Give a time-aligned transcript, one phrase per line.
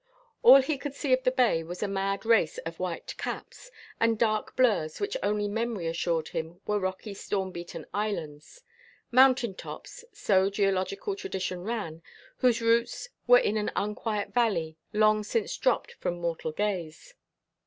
[0.41, 3.69] All he could see of the bay was a mad race of white caps,
[3.99, 8.63] and dark blurs which only memory assured him were rocky storm beaten islands;
[9.11, 12.01] mountain tops, so geological tradition ran,
[12.37, 17.13] whose roots were in an unquiet valley long since dropped from mortal gaze.